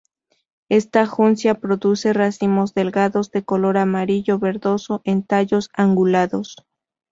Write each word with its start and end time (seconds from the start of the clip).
Esta 0.69 1.05
juncia 1.05 1.59
produce 1.59 2.11
racimos 2.11 2.73
delgados 2.73 3.29
de 3.29 3.43
color 3.45 3.77
amarillo 3.77 4.39
verdoso 4.39 5.03
con 5.05 5.21
tallos 5.21 5.69
angulados. 5.75 6.55